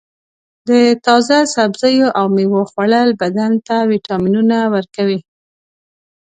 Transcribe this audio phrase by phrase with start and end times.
[0.69, 0.69] د
[1.05, 5.19] تازه سبزیو او میوو خوړل بدن ته وټامینونه ورکوي.